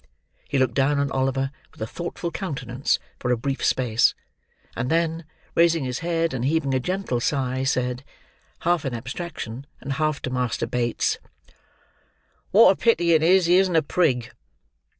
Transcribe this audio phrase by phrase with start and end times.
[0.49, 4.15] He looked down on Oliver, with a thoughtful countenance, for a brief space;
[4.75, 8.03] and then, raising his head, and heaving a gentle sign, said,
[8.61, 11.19] half in abstraction, and half to Master Bates:
[12.49, 14.31] "What a pity it is he isn't a prig!"